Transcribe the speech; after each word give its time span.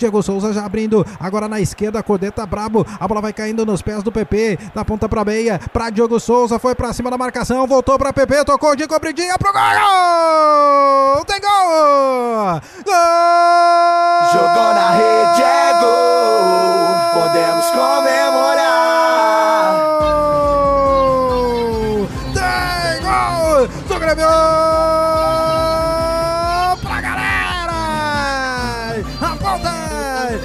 Diego 0.00 0.22
Souza 0.22 0.50
já 0.52 0.64
abrindo, 0.64 1.06
agora 1.20 1.46
na 1.46 1.60
esquerda, 1.60 2.02
Cordeta 2.02 2.46
brabo, 2.46 2.86
a 2.98 3.06
bola 3.06 3.20
vai 3.20 3.34
caindo 3.34 3.66
nos 3.66 3.82
pés 3.82 4.02
do 4.02 4.10
PP, 4.10 4.58
da 4.74 4.82
ponta 4.82 5.06
pra 5.06 5.24
meia, 5.26 5.60
pra 5.72 5.90
Diego 5.90 6.18
Souza, 6.18 6.58
foi 6.58 6.74
pra 6.74 6.92
cima 6.94 7.10
da 7.10 7.18
marcação, 7.18 7.66
voltou 7.66 7.98
pra 7.98 8.10
PP, 8.10 8.46
tocou 8.46 8.74
de 8.74 8.88
cobridinha 8.88 9.36
pro 9.38 9.52
gol! 9.52 11.24
Tem 11.26 11.38
gol! 11.38 12.60
Gol! 12.82 14.32
Jogou 14.32 14.74
na 14.74 14.90
rede, 14.92 15.42
é 15.42 15.72
gol! 15.80 17.22
Podemos 17.22 17.66
comemorar! 17.66 17.99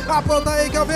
Aponta 0.09 0.51
aí 0.51 0.69
que 0.69 0.77
eu 0.77 0.85
vi! 0.85 0.93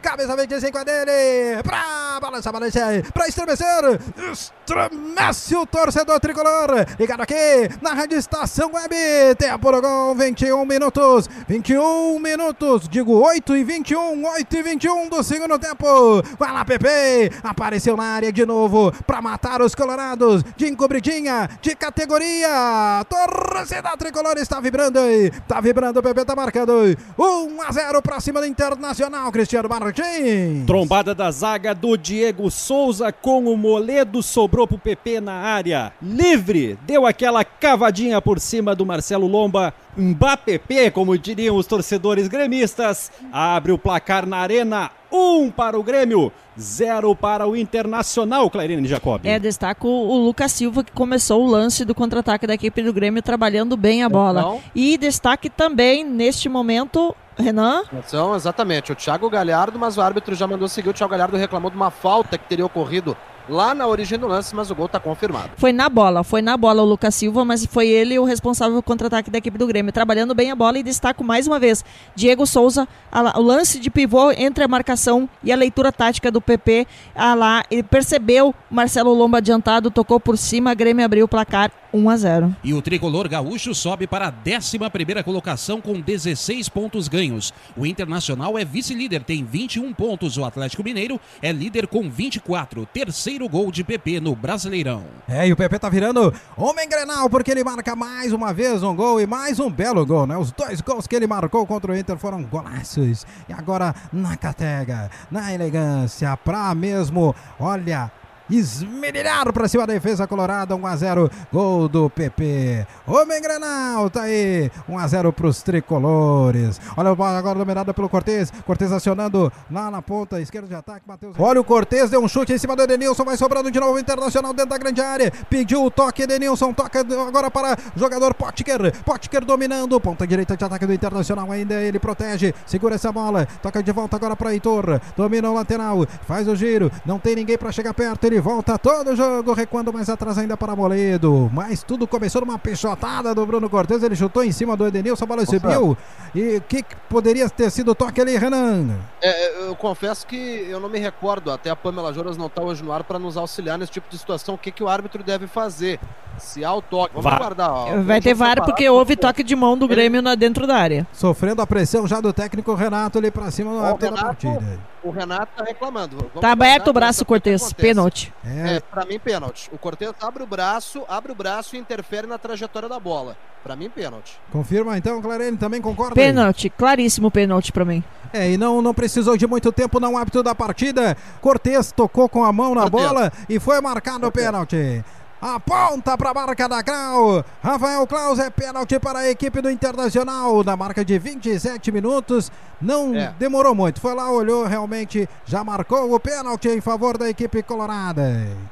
Cabeça 0.00 0.36
25 0.36 0.78
é 0.78 0.84
dele! 0.84 1.62
Pra 1.62 2.03
balançar, 2.34 2.52
balançar, 2.52 3.12
pra 3.12 3.28
estremecer! 3.28 4.00
Estremece 4.32 5.54
o 5.56 5.64
torcedor 5.64 6.18
tricolor! 6.18 6.84
Ligado 6.98 7.20
aqui 7.20 7.68
na 7.80 7.92
Rádio 7.92 8.18
Estação 8.18 8.72
Web! 8.72 8.94
Tempo 9.38 9.70
do 9.70 9.80
gol, 9.80 10.14
21 10.16 10.64
minutos! 10.64 11.28
21 11.46 12.18
minutos! 12.18 12.88
Digo 12.88 13.12
8 13.12 13.56
e 13.56 13.62
21, 13.62 14.26
8 14.26 14.56
e 14.56 14.62
21 14.62 15.08
do 15.08 15.22
segundo 15.22 15.58
tempo! 15.58 16.22
Vai 16.36 16.52
lá, 16.52 16.64
Pepe! 16.64 17.30
Apareceu 17.42 17.96
na 17.96 18.04
área 18.04 18.32
de 18.32 18.44
novo 18.44 18.90
pra 19.06 19.22
matar 19.22 19.62
os 19.62 19.74
colorados 19.74 20.42
de 20.56 20.66
encobridinha, 20.66 21.48
de 21.62 21.76
categoria! 21.76 23.04
Torcida 23.08 23.96
tricolor 23.96 24.38
está 24.38 24.58
vibrando 24.58 24.98
aí! 24.98 25.30
Tá 25.46 25.60
vibrando, 25.60 26.00
o 26.00 26.02
Pepe 26.02 26.24
tá 26.24 26.34
marcando! 26.34 26.72
1 27.16 27.62
a 27.62 27.70
0 27.70 28.02
pra 28.02 28.18
cima 28.18 28.40
do 28.40 28.46
Internacional, 28.46 29.30
Cristiano 29.30 29.68
Martins! 29.68 30.66
Trombada 30.66 31.14
da 31.14 31.30
zaga 31.30 31.72
do 31.74 31.96
Diego 31.96 32.23
Souza 32.50 33.12
com 33.12 33.44
o 33.44 33.56
Moledo 33.56 34.22
sobrou 34.22 34.66
pro 34.66 34.78
PP 34.78 35.20
na 35.20 35.32
área. 35.32 35.92
Livre, 36.00 36.78
deu 36.86 37.06
aquela 37.06 37.44
cavadinha 37.44 38.20
por 38.22 38.38
cima 38.38 38.74
do 38.74 38.86
Marcelo 38.86 39.26
Lomba. 39.26 39.74
Mbappé, 39.96 40.90
como 40.90 41.16
diriam 41.16 41.56
os 41.56 41.66
torcedores 41.66 42.28
gremistas, 42.28 43.12
abre 43.32 43.72
o 43.72 43.78
placar 43.78 44.26
na 44.26 44.38
arena. 44.38 44.90
Um 45.12 45.48
para 45.48 45.78
o 45.78 45.82
Grêmio, 45.82 46.32
zero 46.58 47.14
para 47.14 47.46
o 47.46 47.56
Internacional, 47.56 48.50
Clairine 48.50 48.88
Jacob. 48.88 49.20
É, 49.24 49.38
destaco 49.38 49.86
o 49.86 50.18
Lucas 50.18 50.50
Silva, 50.50 50.82
que 50.82 50.90
começou 50.90 51.44
o 51.44 51.46
lance 51.46 51.84
do 51.84 51.94
contra-ataque 51.94 52.48
da 52.48 52.54
equipe 52.54 52.82
do 52.82 52.92
Grêmio, 52.92 53.22
trabalhando 53.22 53.76
bem 53.76 54.02
a 54.02 54.08
bola. 54.08 54.40
Então. 54.40 54.60
E 54.74 54.98
destaque 54.98 55.48
também, 55.48 56.04
neste 56.04 56.48
momento, 56.48 57.14
Renan. 57.36 57.82
Atenção, 57.82 58.34
exatamente. 58.34 58.92
O 58.92 58.94
Thiago 58.94 59.28
Galhardo, 59.28 59.78
mas 59.78 59.96
o 59.96 60.02
árbitro 60.02 60.34
já 60.34 60.46
mandou 60.46 60.68
seguir. 60.68 60.90
O 60.90 60.92
Thiago 60.92 61.10
Galhardo 61.10 61.36
reclamou 61.36 61.70
de 61.70 61.76
uma 61.76 61.90
falta 61.90 62.38
que 62.38 62.48
teria 62.48 62.64
ocorrido 62.66 63.16
lá 63.48 63.74
na 63.74 63.86
origem 63.86 64.18
do 64.18 64.26
lance, 64.26 64.54
mas 64.54 64.70
o 64.70 64.74
gol 64.74 64.86
está 64.86 64.98
confirmado. 64.98 65.50
Foi 65.56 65.72
na 65.72 65.88
bola, 65.88 66.24
foi 66.24 66.40
na 66.40 66.56
bola 66.56 66.82
o 66.82 66.84
Lucas 66.84 67.14
Silva, 67.14 67.44
mas 67.44 67.64
foi 67.66 67.88
ele 67.88 68.18
o 68.18 68.24
responsável 68.24 68.72
pelo 68.74 68.82
contra-ataque 68.82 69.30
da 69.30 69.38
equipe 69.38 69.58
do 69.58 69.66
Grêmio, 69.66 69.92
trabalhando 69.92 70.34
bem 70.34 70.50
a 70.50 70.54
bola 70.54 70.78
e 70.78 70.82
destaco 70.82 71.22
mais 71.22 71.46
uma 71.46 71.58
vez, 71.58 71.84
Diego 72.14 72.46
Souza, 72.46 72.88
a, 73.10 73.38
o 73.38 73.42
lance 73.42 73.78
de 73.78 73.90
pivô 73.90 74.30
entre 74.32 74.64
a 74.64 74.68
marcação 74.68 75.28
e 75.42 75.52
a 75.52 75.56
leitura 75.56 75.92
tática 75.92 76.30
do 76.30 76.40
PP, 76.40 76.86
a 77.14 77.34
lá, 77.34 77.62
ele 77.70 77.82
percebeu 77.82 78.54
Marcelo 78.70 79.12
Lomba 79.12 79.38
adiantado, 79.38 79.90
tocou 79.90 80.18
por 80.18 80.38
cima, 80.38 80.74
Grêmio 80.74 81.04
abriu 81.04 81.26
o 81.26 81.28
placar 81.28 81.70
1 81.94 82.10
a 82.10 82.16
0. 82.16 82.56
E 82.64 82.74
o 82.74 82.82
tricolor 82.82 83.28
gaúcho 83.28 83.72
sobe 83.72 84.04
para 84.06 84.26
a 84.26 84.32
11 84.32 84.78
colocação 85.24 85.80
com 85.80 86.00
16 86.00 86.68
pontos 86.68 87.06
ganhos. 87.06 87.54
O 87.76 87.86
Internacional 87.86 88.58
é 88.58 88.64
vice-líder, 88.64 89.22
tem 89.22 89.44
21 89.44 89.94
pontos. 89.94 90.36
O 90.36 90.44
Atlético 90.44 90.82
Mineiro 90.82 91.20
é 91.40 91.52
líder 91.52 91.86
com 91.86 92.10
24. 92.10 92.84
Terceiro 92.86 93.48
gol 93.48 93.70
de 93.70 93.84
PP 93.84 94.18
no 94.18 94.34
Brasileirão. 94.34 95.04
É, 95.28 95.46
e 95.46 95.52
o 95.52 95.56
PP 95.56 95.78
tá 95.78 95.88
virando 95.88 96.34
homem 96.56 96.88
grenal, 96.88 97.30
porque 97.30 97.52
ele 97.52 97.62
marca 97.62 97.94
mais 97.94 98.32
uma 98.32 98.52
vez 98.52 98.82
um 98.82 98.94
gol 98.96 99.20
e 99.20 99.26
mais 99.26 99.60
um 99.60 99.70
belo 99.70 100.04
gol, 100.04 100.26
né? 100.26 100.36
Os 100.36 100.50
dois 100.50 100.80
gols 100.80 101.06
que 101.06 101.14
ele 101.14 101.28
marcou 101.28 101.64
contra 101.64 101.92
o 101.92 101.96
Inter 101.96 102.18
foram 102.18 102.42
golaços. 102.42 103.24
E 103.48 103.52
agora 103.52 103.94
na 104.12 104.36
catega, 104.36 105.08
na 105.30 105.54
elegância, 105.54 106.36
pra 106.36 106.74
mesmo, 106.74 107.34
olha, 107.60 108.10
esmerilhar 108.50 109.52
pra 109.52 109.68
cima 109.68 109.86
da 109.86 109.92
defesa 109.92 110.26
colorada, 110.26 110.76
1 110.76 110.86
a 110.86 110.96
0 110.96 111.30
gol 111.52 111.88
do 111.88 112.10
PP. 112.10 112.86
Homem 113.06 113.40
Grenal, 113.40 114.10
tá 114.10 114.22
aí, 114.22 114.70
1 114.88 114.98
a 114.98 115.06
0 115.06 115.32
pros 115.32 115.62
tricolores. 115.62 116.80
Olha 116.96 117.10
a 117.10 117.14
bola 117.14 117.38
agora 117.38 117.58
dominada 117.58 117.94
pelo 117.94 118.08
Cortez, 118.08 118.52
Cortez 118.66 118.92
acionando 118.92 119.52
lá 119.70 119.90
na 119.90 120.02
ponta 120.02 120.40
esquerda 120.40 120.68
de 120.68 120.74
ataque, 120.74 121.02
Matheus. 121.06 121.34
Olha 121.38 121.60
o 121.60 121.64
Cortez, 121.64 122.10
deu 122.10 122.22
um 122.22 122.28
chute 122.28 122.52
em 122.52 122.58
cima 122.58 122.76
do 122.76 122.82
Edenilson, 122.82 123.24
vai 123.24 123.36
sobrando 123.36 123.70
de 123.70 123.80
novo 123.80 123.94
o 123.94 123.98
Internacional 123.98 124.52
dentro 124.52 124.70
da 124.70 124.78
grande 124.78 125.00
área. 125.00 125.32
Pediu 125.48 125.84
o 125.84 125.90
toque, 125.90 126.22
Edenilson 126.22 126.72
toca 126.72 127.00
agora 127.00 127.50
para 127.50 127.78
o 127.96 127.98
jogador 127.98 128.34
Potker. 128.34 128.92
Potker 129.04 129.44
dominando, 129.44 129.98
ponta 130.00 130.26
direita 130.26 130.56
de 130.56 130.64
ataque 130.64 130.86
do 130.86 130.92
Internacional 130.92 131.50
ainda, 131.50 131.74
ele 131.74 131.98
protege, 131.98 132.54
segura 132.66 132.94
essa 132.94 133.10
bola, 133.10 133.46
toca 133.62 133.82
de 133.82 133.92
volta 133.92 134.16
agora 134.16 134.36
para 134.36 134.52
Heitor, 134.52 135.00
domina 135.16 135.50
o 135.50 135.54
lateral, 135.54 136.06
faz 136.26 136.48
o 136.48 136.54
giro, 136.54 136.90
não 137.04 137.18
tem 137.18 137.34
ninguém 137.34 137.56
para 137.56 137.72
chegar 137.72 137.94
perto, 137.94 138.24
ele 138.24 138.33
volta 138.40 138.78
todo 138.78 139.12
o 139.12 139.16
jogo, 139.16 139.52
recuando 139.52 139.92
mais 139.92 140.08
atrás 140.08 140.38
ainda 140.38 140.56
para 140.56 140.74
Moledo. 140.74 141.50
Mas 141.52 141.82
tudo 141.82 142.06
começou 142.06 142.40
numa 142.40 142.58
peixotada 142.58 143.34
do 143.34 143.46
Bruno 143.46 143.68
Cortes. 143.68 144.02
Ele 144.02 144.16
chutou 144.16 144.44
em 144.44 144.52
cima 144.52 144.76
do 144.76 144.86
Edenilson, 144.86 145.24
a 145.24 145.26
bola 145.26 145.46
subiu. 145.46 145.96
E 146.34 146.56
o 146.56 146.60
que, 146.62 146.82
que 146.82 146.96
poderia 147.08 147.48
ter 147.48 147.70
sido 147.70 147.92
o 147.92 147.94
toque 147.94 148.20
ali, 148.20 148.36
Renan? 148.36 148.96
É, 149.22 149.53
eu 149.64 149.74
confesso 149.76 150.26
que 150.26 150.36
eu 150.68 150.78
não 150.80 150.88
me 150.88 150.98
recordo, 150.98 151.50
até 151.50 151.70
a 151.70 151.76
Pamela 151.76 152.12
Joras 152.12 152.36
não 152.36 152.46
está 152.46 152.62
hoje 152.62 152.82
no 152.82 152.92
ar 152.92 153.04
para 153.04 153.18
nos 153.18 153.36
auxiliar 153.36 153.78
nesse 153.78 153.92
tipo 153.92 154.08
de 154.10 154.16
situação. 154.18 154.54
O 154.54 154.58
que, 154.58 154.70
que 154.70 154.82
o 154.82 154.88
árbitro 154.88 155.22
deve 155.22 155.46
fazer? 155.46 155.98
Se 156.38 156.64
há 156.64 156.72
o 156.74 156.82
toque. 156.82 157.14
Vamos 157.14 157.32
aguardar. 157.32 157.70
ó. 157.70 157.84
Vai 158.02 158.20
ter 158.20 158.34
VAR 158.34 158.50
separado, 158.50 158.66
porque 158.72 158.88
houve 158.88 159.14
toque 159.16 159.42
de 159.44 159.54
mão 159.54 159.78
do 159.78 159.86
Grêmio 159.86 160.20
na, 160.20 160.34
dentro 160.34 160.66
da 160.66 160.76
área. 160.76 161.06
Sofrendo 161.12 161.62
a 161.62 161.66
pressão 161.66 162.06
já 162.08 162.20
do 162.20 162.32
técnico 162.32 162.74
Renato 162.74 163.18
ali 163.18 163.30
pra 163.30 163.50
cima 163.52 163.70
no 163.72 163.84
árbitro 163.84 164.10
da 164.10 164.16
Renato, 164.16 164.46
partida. 164.48 164.80
o 165.04 165.10
Renato 165.10 165.52
tá 165.56 165.64
reclamando. 165.64 166.16
Vamos 166.16 166.40
Tá 166.40 166.50
aberto 166.50 166.88
o 166.88 166.92
braço, 166.92 167.24
Cortez. 167.24 167.72
Pênalti. 167.72 168.32
É, 168.44 168.76
É, 168.76 168.80
pra 168.80 169.04
mim, 169.04 169.18
pênalti. 169.18 169.70
O 169.72 169.78
Cortez 169.78 170.12
abre 170.20 170.42
o 170.42 170.46
braço, 170.46 171.04
abre 171.08 171.30
o 171.30 171.34
braço 171.36 171.76
e 171.76 171.78
interfere 171.78 172.26
na 172.26 172.36
trajetória 172.36 172.88
da 172.88 172.98
bola. 172.98 173.36
Pra 173.62 173.76
mim, 173.76 173.88
pênalti. 173.88 174.38
confirma 174.52 174.98
então, 174.98 175.22
Clarene, 175.22 175.56
também 175.56 175.80
concorda? 175.80 176.20
aí? 176.20 176.26
Pênalti, 176.26 176.68
claríssimo 176.68 177.30
pênalti 177.30 177.72
pra 177.72 177.84
mim. 177.84 178.02
É, 178.30 178.50
e 178.50 178.58
não, 178.58 178.82
não 178.82 178.92
precisou 178.92 179.36
de 179.38 179.46
muito 179.54 179.70
tempo 179.70 180.00
não 180.00 180.18
árbitro 180.18 180.42
da 180.42 180.52
partida. 180.52 181.16
Cortez 181.40 181.92
tocou 181.92 182.28
com 182.28 182.44
a 182.44 182.52
mão 182.52 182.74
na 182.74 182.90
Cortez. 182.90 183.02
bola 183.08 183.32
e 183.48 183.60
foi 183.60 183.80
marcado 183.80 184.26
o 184.26 184.32
pênalti. 184.32 185.04
Aponta 185.40 186.16
para 186.16 186.30
a 186.30 186.34
marca 186.34 186.68
da 186.68 186.80
Grau. 186.82 187.44
Rafael 187.62 188.04
Claus 188.06 188.38
é 188.38 188.48
pênalti 188.50 188.98
para 188.98 189.20
a 189.20 189.28
equipe 189.30 189.60
do 189.60 189.70
Internacional. 189.70 190.64
Na 190.64 190.74
marca 190.76 191.04
de 191.04 191.16
27 191.18 191.92
minutos. 191.92 192.50
Não 192.80 193.14
É. 193.14 193.32
demorou 193.38 193.74
muito. 193.74 194.00
Foi 194.00 194.12
lá, 194.14 194.28
olhou 194.30 194.64
realmente. 194.64 195.28
Já 195.44 195.62
marcou 195.62 196.12
o 196.12 196.18
pênalti 196.18 196.68
em 196.68 196.80
favor 196.80 197.16
da 197.18 197.28
equipe 197.28 197.62
colorada. 197.62 198.22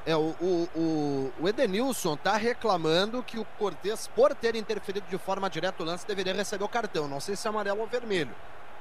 É, 0.06 0.16
o, 0.16 0.34
o, 0.40 1.30
o, 1.40 1.48
Edenilson 1.48 2.16
tá 2.16 2.36
reclamando 2.36 3.22
que 3.22 3.38
o 3.38 3.46
Cortez, 3.58 4.08
por 4.16 4.34
ter 4.34 4.56
interferido 4.56 5.06
de 5.10 5.18
forma 5.18 5.48
direta 5.48 5.82
o 5.82 5.86
lance, 5.86 6.06
deveria 6.06 6.34
receber 6.34 6.64
o 6.64 6.68
cartão. 6.68 7.06
Não 7.06 7.20
sei 7.20 7.36
se 7.36 7.46
é 7.46 7.50
amarelo 7.50 7.80
ou 7.80 7.86
vermelho. 7.86 8.30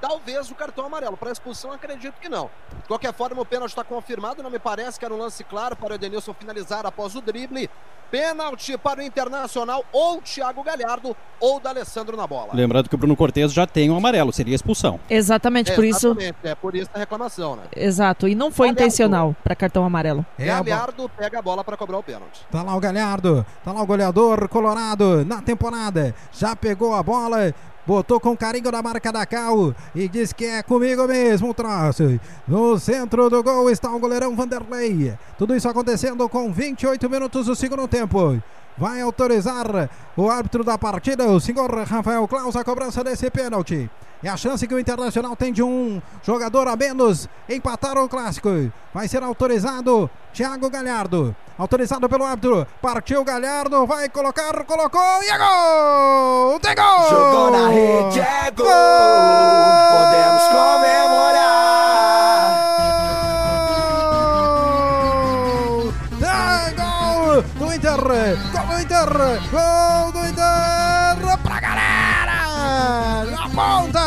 Talvez 0.02 0.50
o 0.50 0.56
cartão 0.56 0.86
amarelo. 0.86 1.16
Para 1.16 1.32
expulsão, 1.32 1.72
acredito 1.72 2.16
que 2.20 2.28
não. 2.28 2.50
De 2.82 2.88
qualquer 2.88 3.14
forma, 3.14 3.40
o 3.42 3.46
pênalti 3.46 3.70
está 3.72 3.84
confirmado. 3.84 4.42
Não 4.42 4.50
me 4.50 4.60
parece 4.60 4.98
que 5.00 5.06
era 5.06 5.14
um 5.14 5.18
lance 5.18 5.44
claro 5.44 5.76
para 5.76 5.92
o 5.92 5.96
Edenilson 5.96 6.34
finalizar 6.34 6.86
após 6.86 7.16
o 7.16 7.22
drible. 7.22 7.70
Pênalti 8.10 8.78
para 8.78 9.00
o 9.00 9.04
Internacional, 9.04 9.86
ou 9.94 10.22
Thiago 10.22 10.62
Galhardo, 10.64 11.16
ou 11.40 11.62
D'Alessandro 11.62 12.18
na 12.18 12.28
bola. 12.28 12.50
Lembrando 12.54 12.90
que 12.90 12.96
o 12.96 12.98
Bruno 12.98 13.16
Cortes 13.16 13.54
já 13.54 13.66
tem 13.66 13.90
um 13.90 13.96
amarelo, 13.96 14.34
seria 14.34 14.54
expulsão. 14.54 15.00
Exatamente, 15.10 15.72
É, 15.72 15.76
por 15.76 15.86
isso. 15.86 16.08
exatamente, 16.08 16.36
É 16.44 16.54
por 16.54 16.76
isso 16.76 16.90
a 16.94 17.00
reclamação, 17.00 17.56
né? 17.56 17.64
Exato, 17.74 18.28
e 18.28 18.36
não 18.36 18.52
foi 18.52 18.68
Galhardo. 18.68 18.82
intencional 18.82 19.36
pra 19.42 19.56
cartão 19.56 19.86
amarelo. 19.86 20.26
É 20.38 20.50
a 20.50 20.62
Galhardo 20.62 21.08
pega 21.16 21.40
a 21.40 21.42
bola 21.42 21.64
para 21.64 21.78
cobrar 21.78 22.00
o 22.00 22.04
pênalti. 22.04 22.42
Tá 22.52 22.62
lá 22.62 22.76
o 22.76 22.80
Galhardo, 22.82 23.46
tá 23.64 23.72
lá 23.72 23.82
o 23.82 23.86
goleador 23.86 24.50
colorado 24.50 25.24
na 25.24 25.42
temporada. 25.42 26.14
Já 26.34 26.54
pegou 26.54 26.94
a 26.94 27.02
bola, 27.02 27.56
botou 27.86 28.20
com 28.20 28.36
carinho 28.36 28.72
na 28.72 28.82
marca 28.82 29.12
da 29.12 29.26
Cal 29.26 29.76
e 29.96 30.08
diz 30.08 30.34
que 30.34 30.46
é 30.46 30.64
comigo 30.64 31.08
mesmo 31.08 31.50
o 31.50 31.54
troço. 31.54 32.20
No 32.48 32.80
centro 32.80 33.30
do 33.30 33.44
gol 33.44 33.70
está 33.70 33.90
o 33.94 34.00
goleirão 34.00 34.36
Vanderlei. 34.36 35.14
Tudo 35.38 35.56
isso 35.56 35.68
acontecendo 35.68 36.28
com 36.30 36.52
28 36.52 37.10
minutos 37.10 37.48
do 37.48 37.56
segundo 37.56 37.88
tempo. 37.88 38.42
Vai 38.78 39.02
autorizar 39.02 39.90
o 40.16 40.30
árbitro 40.30 40.64
da 40.64 40.78
partida, 40.78 41.28
o 41.28 41.40
senhor 41.40 41.70
Rafael 41.84 42.28
Claus, 42.28 42.56
a 42.56 42.64
cobrança 42.64 43.04
desse 43.04 43.30
pênalti. 43.30 43.90
É 44.24 44.30
a 44.30 44.38
chance 44.38 44.68
que 44.68 44.74
o 44.76 44.80
Internacional 44.80 45.36
tem 45.36 45.52
de 45.52 45.64
um 45.64 46.00
jogador 46.24 46.68
a 46.68 46.76
menos 46.76 47.28
empatar 47.50 47.98
o 47.98 48.08
clássico. 48.08 48.50
Vai 48.94 49.08
ser 49.08 49.24
autorizado 49.24 50.08
Thiago 50.32 50.70
Galhardo. 50.70 51.36
Autorizado 51.58 52.08
pelo 52.08 52.24
árbitro. 52.24 52.68
Partiu 52.82 53.24
Galhardo, 53.24 53.88
vai 53.88 54.10
colocar, 54.10 54.64
colocou 54.64 55.24
e 55.24 55.30
é 55.30 55.38
gol! 55.38 56.60
Tem 56.60 56.76
gol! 56.76 57.10
Jogou 57.10 57.52
na 57.52 57.70
rede, 57.70 58.20
é 58.20 58.52
gol! 58.52 58.68
Podemos 59.98 60.44
comemorar! 60.44 61.62
Tem 66.20 66.76
gol 66.76 67.42
do 67.58 67.74
Inter! 67.74 68.02
Gol 68.52 68.66
do 68.68 68.80
Inter! 68.82 69.10
Gol 69.50 70.12
do 70.12 70.28
Inter! 70.28 71.38
Pra 71.44 71.60
galera! 71.60 73.26
Na 73.32 73.50
ponta! 73.50 74.01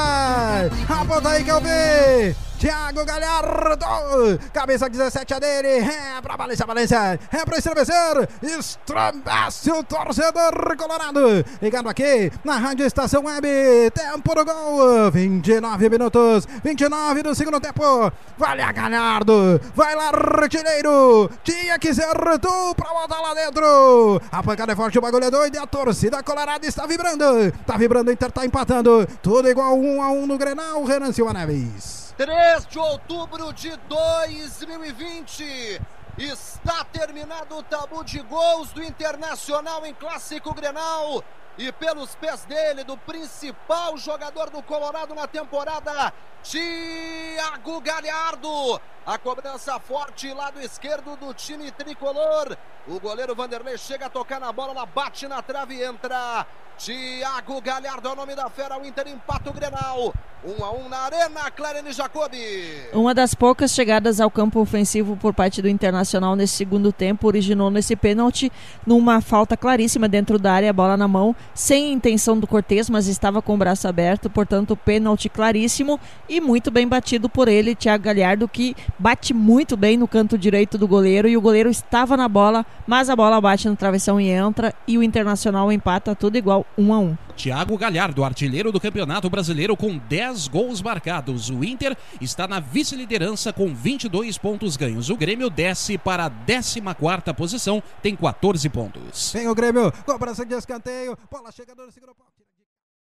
A 1.05 1.07
ponta 1.07 1.29
aí 1.29 1.45
que 1.45 1.51
eu 1.51 1.61
vi! 1.61 2.44
Thiago 2.65 3.05
Galhardo, 3.05 4.41
cabeça 4.51 4.89
17 4.89 5.35
é 5.35 5.39
dele, 5.39 5.69
é 5.69 6.23
pra 6.23 6.35
Valência, 6.35 6.65
Valência, 6.65 7.21
é 7.31 7.45
pra 7.45 7.59
estremecer, 7.59 8.27
estremece 8.43 9.71
o 9.71 9.85
torcedor 9.85 10.75
colorado, 10.75 11.45
ligado 11.61 11.91
aqui 11.91 12.33
na 12.43 12.57
Rádio 12.57 12.87
Estação 12.87 13.25
Web, 13.27 13.47
tempo 13.91 14.35
do 14.35 14.45
gol, 14.47 15.11
29 15.11 15.91
minutos, 15.91 16.49
29 16.65 17.23
do 17.23 17.35
segundo 17.35 17.61
tempo, 17.61 18.11
vai 18.39 18.57
lá 18.57 18.73
Galhardo, 18.73 19.61
vai 19.75 19.95
lá 19.95 20.09
artilheiro, 20.09 21.31
tinha 21.43 21.79
que 21.79 21.93
ser 21.93 22.15
tu 22.41 22.75
pra 22.77 22.95
botar 22.95 23.21
lá 23.21 23.35
dentro, 23.35 24.23
a 24.33 24.43
pancada 24.43 24.73
é 24.73 24.77
forte, 24.77 24.99
o 24.99 25.03
bagulho 25.03 25.25
é 25.27 25.31
doido 25.31 25.55
e 25.55 25.59
a 25.59 25.67
torcida 25.67 26.23
colorada 26.23 26.67
está 26.67 26.87
vibrando, 26.87 27.53
tá 27.67 27.77
vibrando, 27.77 28.09
o 28.09 28.13
Inter 28.15 28.33
tá 28.33 28.47
empatando, 28.47 29.07
tudo 29.23 29.51
igual 29.51 29.79
um 29.79 30.03
a 30.03 30.09
um 30.11 30.27
no 30.27 30.39
Grenal, 30.39 30.83
Renan 30.85 31.13
Silva 31.13 31.35
Neves. 31.35 32.04
3 32.17 32.67
de 32.67 32.79
outubro 32.79 33.53
de 33.53 33.77
2020. 33.89 35.81
Está 36.17 36.85
terminado 36.85 37.57
o 37.57 37.63
tabu 37.63 38.05
de 38.05 38.21
gols 38.21 38.73
do 38.73 38.85
Internacional 38.85 39.85
em 39.85 39.93
Clássico 39.93 40.55
Grenal. 40.55 41.25
E 41.59 41.73
pelos 41.73 42.15
pés 42.15 42.45
dele, 42.45 42.85
do 42.85 42.97
principal 42.97 43.97
jogador 43.97 44.49
do 44.51 44.63
Colorado 44.63 45.13
na 45.13 45.27
temporada, 45.27 46.13
Thiago 46.45 47.81
Galhardo. 47.81 48.81
A 49.07 49.19
cobrança 49.19 49.81
forte, 49.81 50.33
lado 50.33 50.61
esquerdo 50.61 51.17
do 51.17 51.33
time 51.33 51.71
tricolor. 51.71 52.57
O 52.87 53.01
goleiro 53.01 53.35
Vanderlei 53.35 53.79
chega 53.79 54.07
a 54.07 54.11
tocar 54.11 54.39
na 54.39 54.53
bola, 54.53 54.73
ela 54.73 54.87
bate 54.87 55.27
na 55.27 55.41
trave 55.41 55.75
e 55.75 55.83
entra. 55.83 56.47
Thiago 56.79 57.61
Galhardo 57.61 58.09
é 58.09 58.13
o 58.13 58.17
nome 58.17 58.35
da 58.35 58.51
fera, 58.51 58.79
o 58.79 58.85
Inter 58.85 59.09
empata 59.09 59.49
o 59.49 59.53
Grenal. 59.53 60.13
1 60.45 60.51
um 60.61 60.65
a 60.65 60.71
1 60.73 60.85
um 60.85 60.89
na 60.91 60.99
Arena, 60.99 61.51
Clarene 61.51 61.91
Jacobi. 61.91 62.89
Uma 62.93 63.15
das 63.15 63.35
poucas 63.35 63.73
chegadas 63.73 64.21
ao 64.21 64.31
campo 64.31 64.61
ofensivo 64.61 65.17
por 65.17 65.33
parte 65.33 65.63
do 65.63 65.69
Internacional 65.69 66.37
nesse 66.37 66.55
segundo 66.55 66.93
tempo 66.93 67.27
originou 67.27 67.71
nesse 67.71 67.97
pênalti 67.97 68.53
numa 68.87 69.23
falta 69.23 69.57
claríssima 69.57 70.07
dentro 70.07 70.39
da 70.39 70.53
área, 70.53 70.73
bola 70.73 70.99
na 70.99 71.09
mão, 71.09 71.35
sem 71.55 71.93
intenção 71.95 72.39
do 72.39 72.47
Cortez, 72.47 72.91
mas 72.91 73.07
estava 73.07 73.41
com 73.41 73.55
o 73.55 73.57
braço 73.57 73.89
aberto, 73.89 74.29
portanto 74.29 74.77
pênalti 74.77 75.31
claríssimo 75.31 75.99
muito 76.41 76.71
bem 76.71 76.87
batido 76.87 77.29
por 77.29 77.49
ele, 77.49 77.75
Thiago 77.75 78.05
Galhardo, 78.05 78.49
que 78.49 78.77
bate 78.99 79.35
muito 79.35 79.77
bem 79.77 79.97
no 79.97 80.09
canto 80.09 80.39
direito 80.39 80.79
do 80.79 80.89
goleiro 80.89 81.29
e 81.29 81.37
o 81.37 81.41
goleiro 81.41 81.69
estava 81.69 82.17
na 82.17 82.29
bola, 82.29 82.65
mas 82.87 83.11
a 83.11 83.17
bola 83.17 83.41
bate 83.41 83.69
no 83.69 83.77
travessão 83.77 84.21
e 84.21 84.29
entra 84.29 84.75
e 84.87 84.99
o 84.99 85.03
Internacional 85.03 85.71
empata 85.71 86.15
tudo 86.15 86.37
igual, 86.37 86.67
1 86.77 86.93
a 86.93 86.99
1. 86.99 87.17
Thiago 87.37 87.77
Galhardo, 87.77 88.25
artilheiro 88.25 88.71
do 88.71 88.81
Campeonato 88.81 89.29
Brasileiro 89.29 89.77
com 89.77 89.99
10 89.99 90.49
gols 90.49 90.81
marcados. 90.81 91.51
O 91.51 91.65
Inter 91.65 91.97
está 92.21 92.47
na 92.47 92.61
vice-liderança 92.61 93.53
com 93.53 93.75
22 93.75 94.39
pontos 94.39 94.77
ganhos. 94.77 95.11
O 95.11 95.17
Grêmio 95.17 95.51
desce 95.51 95.99
para 95.99 96.27
a 96.27 96.31
14ª 96.31 97.35
posição, 97.35 97.83
tem 98.03 98.15
14 98.15 98.69
pontos. 98.69 99.33
Vem 99.33 99.49
o 99.49 99.55
Grêmio, 99.55 99.93
cobrança 100.05 100.45
de 100.47 100.55
escanteio, 100.55 101.19
bola 101.31 101.51
chegando 101.51 101.85
no 101.85 101.93
segundo 101.93 102.15
pau. 102.15 102.34